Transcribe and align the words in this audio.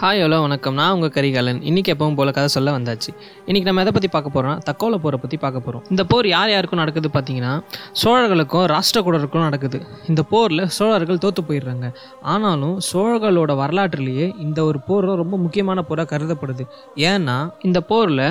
Hi 0.00 0.22
hello 0.22 0.38
வணக்கம். 0.40 0.74
நான் 0.78 0.94
உங்கள் 0.94 1.12
கரிகாலன். 1.14 1.60
இன்னைக்கு 1.68 1.90
எப்பவும் 1.92 2.16
போல 2.16 2.30
கதை 2.36 2.48
சொல்ல 2.54 2.70
வந்தாச்சு. 2.78 3.10
இன்னைக்கு 3.48 3.68
நம்ம 3.68 3.82
எதை 3.84 3.92
பற்றி 3.92 4.08
பார்க்க 4.08 4.32
போகிறோம் 4.34 4.58
தக்கோல 4.66 4.96
போரை 5.04 5.18
பற்றி 5.22 5.36
பார்க்க 5.44 5.62
போகிறோம் 5.66 5.84
இந்த 5.90 6.02
போர் 6.10 6.26
யார் 6.32 6.50
யாருக்கும் 6.50 6.80
நடக்குது 6.80 7.10
பார்த்தீங்கன்னா 7.14 7.52
சோழர்களுக்கும் 8.02 8.66
ராஷ்டிரகூடருக்கும் 8.72 9.46
நடக்குது. 9.46 9.78
இந்த 10.08 10.22
போரில் 10.32 10.64
சோழர்கள் 10.78 11.22
தோற்று 11.24 11.44
போயிடுறாங்க. 11.48 11.88
ஆனாலும் 12.34 12.76
சோழர்களோட 12.90 13.54
வரலாற்றுலேயே 13.62 14.26
இந்த 14.46 14.58
ஒரு 14.64 14.80
போர் 14.88 15.08
ரொம்ப 15.22 15.36
முக்கியமான 15.44 15.82
போராக 15.82 16.10
கருதப்படுது. 16.12 16.66
ஏன்னா 17.10 17.38
இந்த 17.60 17.80
போரில் 17.92 18.26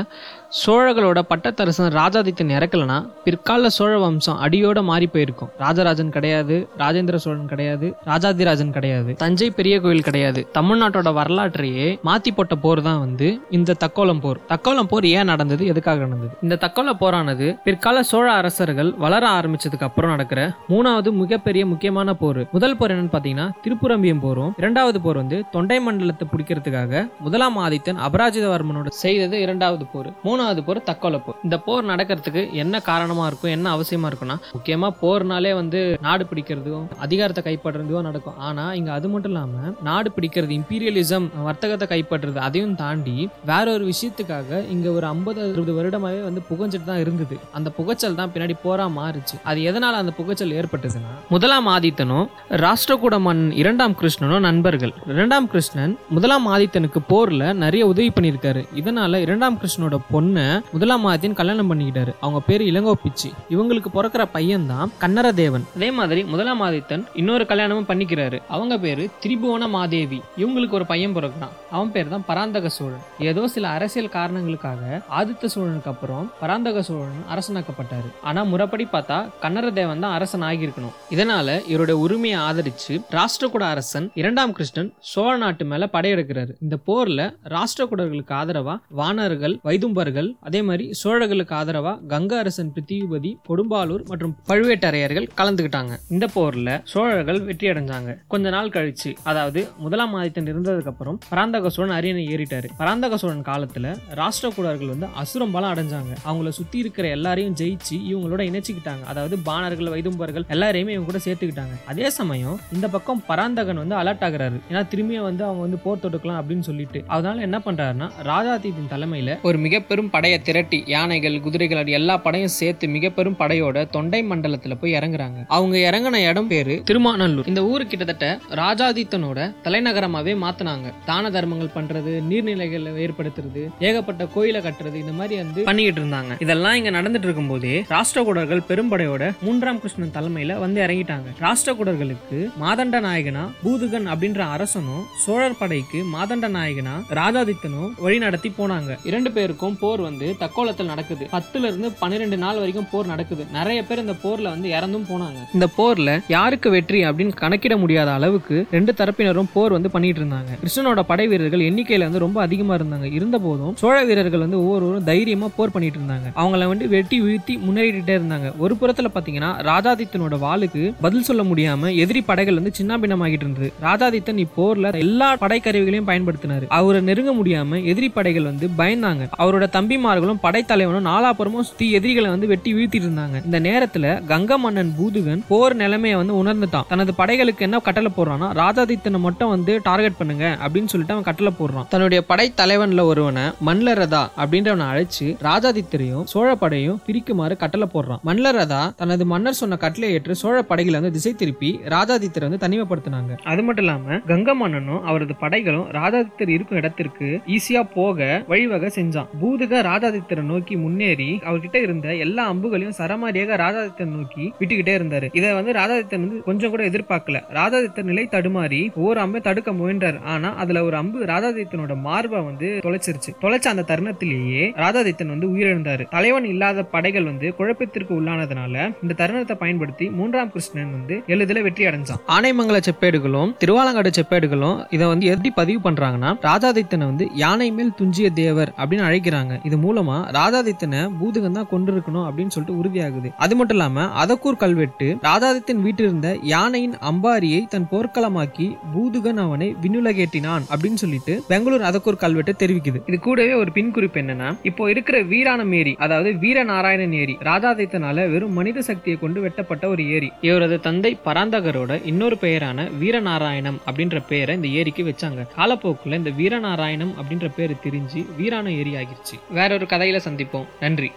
சோழர்களோட 0.59 1.19
பட்டத்தரசன் 1.29 1.89
ராஜாதித்தன் 1.97 2.51
இறக்கலனா 2.57 2.97
பிற்கால 3.23 3.69
சோழ 3.77 3.93
வம்சம் 4.03 4.37
அடியோட 4.43 4.79
மாறி 4.89 5.07
போயிருக்கும். 5.13 5.49
ராஜராஜன் 5.63 6.11
கிடையாது 6.15 6.55
ராஜேந்திர 6.81 7.17
சோழன் 7.23 7.49
கிடையாது 7.53 7.87
ராஜாதிராஜன் 8.09 8.71
கிடையாது 8.77 9.13
தஞ்சை 9.23 9.47
பெரிய 9.57 9.79
கோயில் 9.85 10.05
கிடையாது. 10.07 10.41
தமிழ்நாட்டோட 10.57 11.11
வரலாற்றையே 11.19 11.87
மாத்தி 12.09 12.31
போட்ட 12.37 12.57
போர் 12.65 12.81
தான் 12.87 12.99
வந்து 12.99 13.27
இந்த 13.57 13.75
தக்கோலம் 13.83 14.21
போர். 14.25 14.39
தக்கோலம் 14.53 14.89
போர் 14.93 15.07
ஏன் 15.17 15.29
நடந்தது? 15.31 15.65
எதுக்காக 15.73 15.99
நடந்தது? 16.05 16.31
இந்த 16.45 16.59
தக்கோல 16.63 16.93
போரானது 17.01 17.49
பிற்கால 17.65 18.03
சோழ 18.11 18.27
அரசர்கள் 18.41 18.93
வளர 19.05 19.23
ஆரம்பிச்சதுக்கு 19.39 19.87
அப்புறம் 19.89 20.13
நடக்கிற 20.15 20.47
மூணாவது 20.73 21.13
மிகப்பெரிய 21.21 21.65
முக்கியமான 21.73 22.15
போர். 22.23 22.41
முதல் 22.55 22.77
போர் 22.77 22.95
என்னன்னு 22.95 23.15
பாத்தீங்கன்னா 23.17 23.49
திருப்புரம்பியம் 23.65 24.23
போரும். 24.27 24.55
இரண்டாவது 24.63 25.01
போர் 25.07 25.21
வந்து 25.23 25.39
தொண்டை 25.57 25.79
மண்டலத்தை 25.89 26.27
பிடிக்கிறதுக்காக 26.33 27.05
முதலாம் 27.27 27.61
ஆதித்தன் 27.67 28.01
அபராஜிதவர்மனோட 28.09 28.87
செய்தது 29.03 29.35
இரண்டாவது 29.47 29.85
போர். 29.95 30.11
மூணாவது 30.45 30.63
போர் 30.65 30.79
தக்கோல 30.89 31.17
போர். 31.25 31.37
இந்த 31.45 31.57
போர் 31.65 31.87
நடக்கிறதுக்கு 31.91 32.41
என்ன 32.63 32.79
காரணமா 32.89 33.23
இருக்கும் 33.29 33.53
என்ன 33.55 33.67
அவசியமா 33.75 34.07
இருக்கும்னா 34.09 34.35
முக்கியமா 34.55 34.89
போர்னாலே 35.01 35.51
வந்து 35.59 35.79
நாடு 36.05 36.23
பிடிக்கிறதும் 36.31 36.85
அதிகாரத்தை 37.05 37.41
கைப்பற்றுறதும் 37.47 38.07
நடக்கும். 38.07 38.37
ஆனா 38.47 38.63
இங்க 38.79 38.89
அது 38.97 39.07
மட்டும் 39.13 39.31
இல்லாம 39.33 39.71
நாடு 39.87 40.09
பிடிக்கிறது 40.15 40.53
இம்பீரியலிசம் 40.59 41.25
வர்த்தகத்தை 41.47 41.85
கைப்பற்றுறது 41.93 42.39
அதையும் 42.47 42.75
தாண்டி 42.81 43.15
வேற 43.51 43.65
ஒரு 43.77 43.85
விஷயத்துக்காக 43.91 44.59
இங்க 44.73 44.87
ஒரு 44.97 45.07
ஐம்பது 45.13 45.41
அறுபது 45.45 45.73
வருடமாவே 45.79 46.21
வந்து 46.27 46.43
புகஞ்சிட்டு 46.51 46.89
தான் 46.91 47.01
இருந்தது. 47.05 47.37
அந்த 47.59 47.71
புகைச்சல் 47.77 48.19
தான் 48.19 48.33
பின்னாடி 48.35 48.57
போரா 48.65 48.87
மாறுச்சு. 48.99 49.35
அது 49.51 49.59
எதனால 49.71 50.01
அந்த 50.03 50.13
புகைச்சல் 50.19 50.55
ஏற்பட்டதுன்னா 50.59 51.13
முதலாம் 51.33 51.69
ஆதித்தனும் 51.75 52.29
ராஷ்டிரகூட 52.65 53.15
மன்னன் 53.27 53.51
இரண்டாம் 53.63 53.97
கிருஷ்ணனும் 54.01 54.45
நண்பர்கள். 54.49 54.93
இரண்டாம் 55.15 55.49
கிருஷ்ணன் 55.53 55.95
முதலாம் 56.17 56.47
ஆதித்தனுக்கு 56.53 57.01
போர்ல 57.11 57.43
நிறைய 57.63 57.83
உதவி 57.93 58.09
பண்ணியிருக்காரு. 58.15 58.63
இதனால 58.81 59.21
இரண்டாம் 59.25 59.59
கிருஷ்ணனோட 59.61 59.97
பொண்ணு 60.13 60.24
முதலாம் 60.73 61.05
ஆதித்தன் 61.11 61.37
கல்யாணம் 61.39 61.69
பண்ணிக்கிட்டாரு. 61.71 62.11
அவங்க 62.21 62.39
பேர் 62.47 62.63
இளங்கோ 62.71 62.93
பிச்சி 63.03 63.29
இவங்களுக்கு 63.53 63.89
பிறக்கிற 63.97 64.23
பையன் 64.35 64.67
தான் 64.71 64.91
கன்னரதேவன் 65.03 65.65
அதே 65.75 65.89
மாதிரி 65.91 66.23
முதலாம் 66.23 66.61
ஆதித்தன் 66.67 67.03
இன்னொரு 67.21 67.45
கல்யாணமும் 67.51 67.87
பண்ணிக்கிறாரு. 67.89 68.37
அவங்க 68.55 68.77
பேரு 68.85 69.03
திரிபுவன 69.23 69.69
மாதேவி 69.75 70.19
இவங்களுக்கு 70.41 70.77
ஒரு 70.79 70.85
பையன் 70.85 71.15
பிறக்கிறான். 71.17 71.53
அவன் 71.75 71.91
பேர் 71.95 72.11
தான் 72.13 72.25
பராந்தக 72.29 72.69
சோழன். 72.77 73.03
ஏதோ 73.29 73.43
சில 73.55 73.65
அரசியல் 73.77 74.09
காரணங்களுக்காக 74.17 75.01
ஆதித்த 75.19 75.49
சோழனுக்கு 75.55 75.91
அப்புறம் 75.93 76.31
பராந்தக 76.41 76.81
சோழன் 76.89 77.23
அரசனாக்கப்பட்டாரு. 77.35 78.09
ஆனா 78.29 78.43
முறைப்படி 78.43 78.87
பார்த்தா 78.95 79.17
கன்னரதேவன் 79.43 80.03
தான் 80.05 80.15
அரசன் 80.17 80.45
ஆகியிருக்கணும். 80.49 80.95
இதனால 81.15 81.57
இவருடைய 81.71 81.97
உரிமையை 82.05 82.39
ஆதரிச்சு 82.47 82.93
ராஷ்டிரகூட 83.17 83.65
அரசன் 83.73 84.07
இரண்டாம் 84.21 84.55
கிருஷ்ணன் 84.59 84.91
சோழ 85.13 85.33
நாட்டு 85.43 85.65
மேல 85.65 85.89
படையெடுக்கிறாரு. 85.95 86.53
இந்த 86.65 86.77
போர்ல 86.87 87.21
ராஷ்டிரகூடர்களுக்கு 87.55 88.35
ஆதரவா 88.41 88.75
வானர்கள் 88.99 89.59
வைதும்பர்கள் 89.67 90.13
அதே 90.47 90.61
மாதிரி 90.61 90.85
சோழர்களுக்கு 91.01 91.53
ஆதரவாக 91.59 91.97
கங்கா 92.13 92.37
அரசன் 92.37 92.71
பிருத்திவிபதி 92.75 93.31
கொடும்பாலூர் 93.49 94.03
மற்றும் 94.11 94.33
பழுவேட்டரையர்கள் 94.49 95.27
கலந்துக்கிட்டாங்க. 95.39 95.93
இந்த 96.09 96.25
போரில் 96.35 96.71
சோழர்கள் 96.93 97.39
வெற்றி 97.41 97.67
அடைஞ்சாங்க. 97.71 98.11
கொஞ்ச 98.33 98.49
நாள் 98.55 98.71
கழிச்சு 98.75 99.11
அதாவது 99.31 99.61
முதலாம் 99.77 100.15
ஆதித்தன் 100.19 100.51
இருந்ததுக்கு 100.53 100.91
அப்புறம் 100.93 101.17
பராந்தக 101.29 101.69
சோழன் 101.69 101.95
அரியணை 101.97 102.23
ஏறிட்டாரு. 102.35 102.69
பராந்தக 102.81 103.17
சோழன் 103.23 103.43
காலத்தில் 103.51 103.89
ராஷ்டிரகூடர்கள் 104.21 104.91
வந்து 104.93 105.09
அசுரம்பலம் 105.23 105.71
அடைஞ்சாங்க. 105.73 106.13
அவங்கள 106.29 106.49
சுற்றி 106.59 106.77
இருக்கிற 106.83 107.07
எல்லாரையும் 107.17 107.55
ஜெயிச்சு 107.61 107.95
இவங்களோட 108.11 108.41
இணைச்சிக்கிட்டாங்க. 108.49 109.03
அதாவது 109.13 109.37
பாணர்கள் 109.49 109.91
வைதும்பர்கள் 109.95 110.45
எல்லாரையுமே 110.55 110.93
இவங்க 110.95 111.09
கூட 111.11 111.21
சேர்த்துக்கிட்டாங்க. 111.27 111.75
அதே 111.93 112.09
சமயம் 112.19 112.59
இந்த 112.75 112.87
பக்கம் 112.95 113.23
பராந்தகன் 113.27 113.81
வந்து 113.83 113.95
அலர்ட் 114.01 114.25
ஆகுறாரு. 114.27 114.57
ஏன்னா 114.71 114.83
திரும்பியும் 114.93 115.27
வந்து 115.29 115.43
அவங்க 115.43 115.61
வந்து 115.65 115.79
போர் 115.83 116.03
தொடுக்கலாம் 116.05 116.39
அப்படின்னு 116.41 116.65
சொல்லிட்டு. 116.69 117.01
அதனால 117.07 117.41
என்ன 117.41 117.57
பண்றாருன்னா 117.65 118.09
ராஜாதீத்தின் 118.31 118.91
தலைமையில 118.93 119.37
ஒரு 119.49 119.57
மிக 119.57 119.79
பெரும் 119.89 120.04
படையை 120.09 120.41
திரட்டி 120.41 120.83
யானைகள் 120.85 121.39
குதிரைகள் 121.39 121.87
எல்லா 121.87 122.17
படையும் 122.17 122.53
சேர்த்து 122.59 122.87
மிக 122.87 123.09
பெரும் 123.09 123.37
படையோட 123.39 123.89
தொண்டை 123.89 124.23
மண்டலத்துல 124.23 124.77
போய் 124.81 124.93
இறங்குறாங்க. 124.93 125.39
அவங்க 125.47 125.77
இறங்கின 125.77 126.29
இடம் 126.29 126.47
பேரு 126.47 126.83
திருமாநல்லூர். 126.91 127.47
இந்த 127.47 127.65
ஊரு 127.65 127.87
கிட்டத்தட்ட 127.87 128.39
ராஜாதித்தனோட 128.49 129.39
தலைநகரமாவே 129.63 130.33
மாத்தினாங்க. 130.43 130.93
தான 131.05 131.29
தர்மங்கள் 131.29 131.73
பண்றது 131.75 132.13
நீர்நிலைகளை 132.29 132.93
ஏற்படுத்துறது 133.05 133.63
ஏகப்பட்ட 133.79 134.25
கோயிலை 134.25 134.61
கட்டுறது 134.61 134.95
இந்த 134.95 135.11
மாதிரி 135.11 135.35
வந்து 135.41 135.63
பண்ணிக்கிட்டு 135.63 136.01
இருந்தாங்க. 136.01 136.41
இதெல்லாம் 136.41 136.73
இங்க 136.73 136.91
நடந்துட்டு 136.91 137.27
இருக்கும்போதே 137.29 137.85
ராஷ்டிரகூடர்கள் 137.89 138.63
பெரும்படையோட 138.69 139.23
மூன்றாம் 139.41 139.79
கிருஷ்ணன் 139.79 140.15
தலைமையில 140.17 140.59
வந்து 140.59 140.81
இறங்கிட்டாங்க. 140.81 141.29
ராஷ்டிரகூடர்களுக்கு 141.39 142.39
மாதண்ட 142.61 142.99
நாயகனா 143.07 143.43
பூதுகன் 143.63 144.07
அப்படின்ற 144.13 144.39
அரசனும் 144.39 145.03
சோழர் 145.25 145.57
படைக்கு 145.59 146.05
மாதண்ட 146.13 146.47
நாயகனா 146.57 146.95
ராஜாதித்தனும் 147.19 147.91
வழி 147.97 148.17
நடத்தி 148.17 148.51
போனாங்க. 148.57 148.97
இரண்டு 149.03 149.31
பேருக்கும் 149.31 149.77
போர் 149.79 149.94
போர் 149.95 150.09
வந்து 150.09 150.27
தக்கோலத்தில் 150.39 150.89
நடக்குது. 150.91 151.23
பத்துல 151.33 151.67
இருந்து 151.69 151.87
பன்னிரெண்டு 151.99 152.37
நாள் 152.37 152.57
வரைக்கும் 152.61 152.87
போர் 152.91 153.11
நடக்குது. 153.11 153.43
நிறைய 153.57 153.79
பேர் 153.83 154.01
இந்த 154.03 154.15
போர்ல 154.23 154.47
வந்து 154.53 154.69
இறந்தும் 154.69 155.05
போனாங்க. 155.11 155.39
இந்த 155.53 155.67
போர்ல 155.77 156.09
யாருக்கு 156.27 156.69
வெற்றி 156.69 156.99
அப்படின்னு 157.09 157.33
கணக்கிட 157.33 157.77
முடியாத 157.77 158.09
அளவுக்கு 158.13 158.55
ரெண்டு 158.71 158.93
தரப்பினரும் 158.97 159.49
போர் 159.53 159.75
வந்து 159.77 159.89
பண்ணிட்டு 159.91 160.21
இருந்தாங்க. 160.21 160.51
கிருஷ்ணனோட 160.63 161.01
படை 161.11 161.27
வீரர்கள் 161.27 161.65
எண்ணிக்கையில 161.67 162.07
வந்து 162.07 162.23
ரொம்ப 162.25 162.41
அதிகமா 162.41 162.75
இருந்தாங்க. 162.75 163.07
இருந்த 163.19 163.37
போதும் 163.37 163.75
சோழ 163.75 164.03
வீரர்கள் 164.03 164.43
வந்து 164.45 164.59
ஒவ்வொருவரும் 164.63 165.07
தைரியமா 165.11 165.49
போர் 165.55 165.71
பண்ணிட்டு 165.71 165.99
இருந்தாங்க. 165.99 166.27
அவங்கள 166.35 166.67
வந்து 166.73 166.87
வெட்டி 166.95 167.19
வீழ்த்தி 167.21 167.55
முன்னேறிட்டே 167.67 168.15
இருந்தாங்க. 168.19 168.49
ஒரு 168.57 168.75
புறத்துல 168.81 169.11
பாத்தீங்கன்னா 169.15 169.51
ராஜாதித்தனோட 169.71 170.37
வாளுக்கு 170.45 170.83
பதில் 171.01 171.27
சொல்ல 171.29 171.43
முடியாம 171.43 171.95
எதிரி 171.95 172.23
படைகள் 172.31 172.59
வந்து 172.59 172.73
சின்னாபின்னமாகிட்டு 172.79 173.47
இருந்தது. 173.47 173.71
ராஜாதித்தன் 173.87 174.43
இப்போர்ல 174.45 174.93
எல்லா 175.05 175.31
படைக்கருவிகளையும் 175.35 176.11
பயன்படுத்தினாரு. 176.11 176.67
அவரை 176.79 177.01
நெருங்க 177.01 177.31
முடியாம 177.41 177.83
எதிரி 177.91 178.09
படைகள் 178.09 178.49
வந்து 178.51 178.69
பயந்தாங்க. 178.77 179.23
அவரோட 179.43 179.65
தம்பிமார்களும் 179.85 180.39
படைத்தலைவனும் 180.43 181.07
நாலாபுறமும் 181.07 181.65
சுத்தி 181.67 181.87
எதிரிகளை 181.97 182.29
வந்து 182.33 182.47
வெட்டி 182.51 182.69
வீழ்த்திட்டு 182.75 183.07
இருந்தாங்க 183.07 183.37
இந்த 183.47 183.57
நேரத்துல 183.65 184.05
கங்க 184.31 184.55
மன்னன் 184.61 184.91
பூதுகன் 184.99 185.41
போர் 185.49 185.75
நிலைமையை 185.81 186.15
வந்து 186.19 186.33
உணர்ந்துட்டான். 186.41 186.85
தனது 186.91 187.11
படைகளுக்கு 187.19 187.65
என்ன 187.67 187.79
கட்டளை 187.87 188.09
போடுறான்னா 188.15 188.47
ராஜாதித்தனை 188.61 189.19
மட்டும் 189.25 189.51
வந்து 189.53 189.73
டார்கெட் 189.87 190.17
பண்ணுங்க 190.19 190.45
அப்படின்னு 190.61 190.91
சொல்லிட்டு 190.93 191.15
அவன் 191.15 191.27
கட்டளை 191.27 191.51
போடுறான். 191.59 191.85
தன்னுடைய 191.91 192.21
படைத்தலைவன்ல 192.29 193.03
ஒருவனை 193.11 193.43
மன்லரதா 193.67 194.23
அப்படின்றவனை 194.41 194.87
அழைச்சு 194.93 195.27
ராஜாதித்தரையும் 195.49 196.25
சோழ 196.33 196.47
படையும் 196.63 196.97
பிரிக்குமாறு 197.07 197.57
கட்டளை 197.65 197.89
போடுறான். 197.93 198.23
மன்லரதா 198.29 198.81
தனது 199.03 199.27
மன்னர் 199.33 199.59
சொன்ன 199.61 199.79
கட்டளை 199.85 200.09
ஏற்று 200.17 200.39
சோழ 200.43 200.55
படைகளை 200.71 200.95
வந்து 200.99 201.15
திசை 201.19 201.35
திருப்பி 201.43 201.71
ராஜாதித்தரை 201.95 202.49
வந்து 202.49 202.61
தனிமைப்படுத்தினாங்க. 202.65 203.31
அது 203.53 203.63
மட்டும் 203.69 203.85
இல்லாம 203.87 204.19
கங்க 204.33 204.57
மன்னனும் 204.63 205.05
அவரது 205.11 205.37
படைகளும் 205.45 205.87
ராஜாதித்தர் 205.99 206.55
இருக்கும் 206.57 206.81
இடத்திற்கு 206.83 207.29
ஈஸியா 207.57 207.83
போக 207.99 208.43
வழிவகை 208.51 208.91
செஞ்சான். 208.99 209.31
பூதுக 209.43 209.73
ராஜாதித்தரை 209.81 210.43
நோக்கி 210.43 210.75
முன்னேறி 210.75 211.39
அவர்கிட்ட 211.45 211.75
இருந்த 211.81 212.15
எல்லா 212.15 212.43
அம்புகளையும் 212.53 212.97
சரமாரியாக 212.97 213.57
ராஜாதித்தன் 213.63 214.13
நோக்கி 214.15 214.53
விட்டுக்கிட்டே 214.59 214.93
இருந்தாரு. 214.99 215.29
இதை 215.33 215.53
வந்து 215.53 215.71
ராஜாதித்தன் 215.71 216.23
வந்து 216.25 216.43
கொஞ்சம் 216.43 216.69
கூட 216.69 216.83
எதிர்பார்க்கல. 216.83 217.41
ராஜாதித்தன் 217.53 218.09
நிலை 218.11 218.27
தடுமாறி 218.31 218.93
ஒவ்வொரு 218.95 219.19
அம்பை 219.19 219.41
தடுக்க 219.41 219.71
முயன்றார். 219.71 220.23
ஆனா 220.23 220.55
அதுல 220.55 220.83
ஒரு 220.83 220.95
அம்பு 220.95 221.25
ராஜாதித்தனோட 221.25 221.95
மார்பை 222.07 222.41
வந்து 222.41 222.79
தொலைச்சிருச்சு. 222.85 223.33
தொலைச்ச 223.41 223.67
அந்த 223.73 223.85
தருணத்திலேயே 223.91 224.63
ராஜாதித்தன் 224.75 225.33
வந்து 225.33 225.47
உயிரிழந்தாரு. 225.55 226.05
தலைவன் 226.09 226.45
இல்லாத 226.45 226.83
படைகள் 226.83 227.23
வந்து 227.23 227.55
குழப்பத்திற்கு 227.55 228.21
உள்ளானதுனால 228.21 228.93
இந்த 229.01 229.13
தருணத்தை 229.13 229.55
பயன்படுத்தி 229.55 230.09
மூன்றாம் 230.09 230.51
கிருஷ்ணன் 230.51 230.91
வந்து 230.91 231.23
எளிதில் 231.27 231.61
வெற்றி 231.61 231.85
அடைஞ்சான். 231.85 232.21
ஆனைமங்கல 232.27 232.79
செப்பேடுகளும் 232.87 233.53
திருவாலங்காடு 233.63 234.11
செப்பேடுகளும் 234.19 234.85
இதை 234.89 235.07
வந்து 235.07 235.25
எப்படி 235.25 235.51
பதிவு 235.51 235.79
பண்றாங்கன்னா 235.89 236.31
ராஜாதித்தனை 236.41 237.05
வந்து 237.05 237.27
யானை 237.33 237.71
மேல் 237.71 237.93
துஞ்சிய 237.95 238.29
தேவர் 238.29 238.73
அப்படின்னு 238.77 239.07
அழைக்கிறாங்க. 239.09 239.53
இது 239.67 239.77
மூலமா 239.85 240.17
ராதாதித்தனை 240.37 241.01
பூதகம் 241.19 241.57
தான் 241.57 241.69
கொண்டிருக்கணும் 241.73 242.25
அப்படின்னு 242.27 242.53
சொல்லிட்டு 242.55 242.79
உறுதியாகுது. 242.81 243.29
அது 243.45 243.53
மட்டும் 243.59 243.77
இல்லாம 243.77 244.05
அதக்கூர் 244.23 244.61
கல்வெட்டு 244.63 245.07
ராதாதித்தன் 245.27 245.83
வீட்டில் 245.85 246.07
இருந்த 246.09 246.29
யானையின் 246.53 246.95
அம்பாரியை 247.11 247.61
தன் 247.73 247.87
போர்க்களமாக்கி 247.93 248.67
பூதுகன் 248.95 249.41
அவனை 249.45 249.69
விண்ணுலகேட்டினான் 249.83 250.65
அப்படின்னு 250.73 251.01
சொல்லிட்டு 251.03 251.35
பெங்களூர் 251.51 251.87
அதக்கூர் 251.89 252.21
கல்வெட்டு 252.23 252.53
தெரிவிக்குது. 252.63 252.99
இது 253.09 253.19
கூடவே 253.27 253.53
ஒரு 253.61 253.71
பின் 253.77 253.93
குறிப்பு 253.97 254.19
என்னன்னா 254.23 254.49
இப்போ 254.71 254.83
இருக்கிற 254.93 255.17
வீராணம் 255.31 255.73
ஏரி 255.79 255.93
அதாவது 256.05 256.31
வீரநாராயணன் 256.43 257.15
ஏரி 257.21 257.35
ராதாதித்தனால 257.49 258.27
வெறும் 258.33 258.55
மனித 258.59 258.83
சக்தியை 258.89 259.17
கொண்டு 259.23 259.39
வெட்டப்பட்ட 259.45 259.83
ஒரு 259.93 260.03
ஏரி. 260.17 260.29
இவரது 260.47 260.77
தந்தை 260.87 261.11
பராந்தகரோட 261.27 261.99
இன்னொரு 262.11 262.37
பெயரான 262.43 262.87
வீரநாராயணம் 263.01 263.79
அப்படின்ற 263.87 264.19
பெயரை 264.31 264.55
இந்த 264.59 264.69
ஏரிக்கு 264.79 265.05
வச்சாங்க. 265.09 265.47
காலப்போக்குல 265.57 266.19
இந்த 266.21 266.33
வீரநாராயணம் 266.39 267.13
அப்படின்ற 267.19 267.49
பேர் 267.57 267.73
திரிஞ்சு 267.85 268.21
வீரான 268.39 268.67
ஏரி 268.81 268.93
ஆகிருச்சு. 269.01 269.37
வேறொரு 269.55 269.85
கதையில் 269.85 270.25
சந்திப்போம். 270.29 270.67
நன்றி. 270.79 271.11